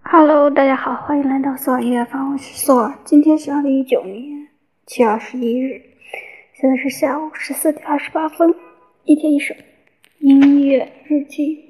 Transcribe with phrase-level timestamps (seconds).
[0.00, 2.98] Hello，大家好，欢迎来到索尔音乐房，我是索尔。
[3.04, 4.48] 今天是二零一九年
[4.86, 5.82] 七月二十一日，
[6.54, 8.54] 现在是下午十四点二十八分。
[9.04, 9.54] 一天一首
[10.20, 11.68] 音乐日记。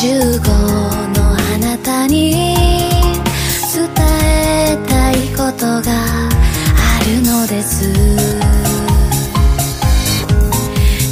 [0.00, 7.90] 15のあなたに伝えたいことがあるのです。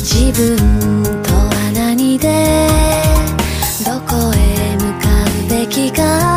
[0.05, 2.69] 自分とは何で
[3.85, 6.36] どこへ向かうべきか。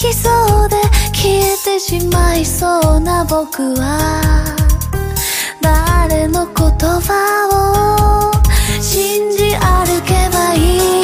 [0.00, 0.30] きそ
[0.64, 0.76] うで
[1.12, 4.42] 消えてしまいそうな僕は。
[5.60, 10.99] 誰の言葉を信じ歩けばいい？